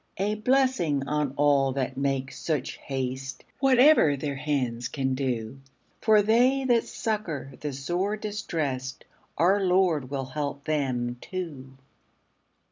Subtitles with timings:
[0.17, 5.59] A blessing on all that make such haste, Whatever their hands can do!
[6.01, 9.05] For they that succour the sore distressed,
[9.37, 11.77] Our Lord will help them too.